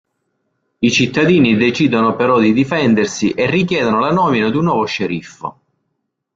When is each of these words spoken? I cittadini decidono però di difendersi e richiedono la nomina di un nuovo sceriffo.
I 0.79 0.89
cittadini 0.91 1.55
decidono 1.55 2.15
però 2.15 2.39
di 2.39 2.53
difendersi 2.53 3.29
e 3.33 3.45
richiedono 3.45 3.99
la 3.99 4.09
nomina 4.11 4.49
di 4.49 4.57
un 4.57 4.63
nuovo 4.63 4.85
sceriffo. 4.87 5.61